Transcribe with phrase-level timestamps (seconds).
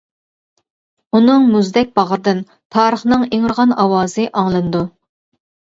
[1.17, 2.43] ئۇنىڭ مۇزدەك باغرىدىن
[2.77, 4.87] تارىخنىڭ ئىڭرىغان ئاۋازى ئاڭلىنىدۇ.